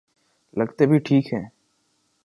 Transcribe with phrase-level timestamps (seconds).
[0.53, 1.45] لگتے بھی ٹھیک ہیں۔